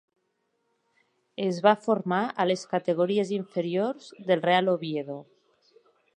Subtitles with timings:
[1.47, 5.21] Es va formar a les categories inferiors del Real Oviedo.